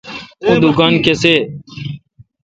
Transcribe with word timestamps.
اوں 0.43 0.57
دکان 0.63 0.93
کسے° 1.05 1.35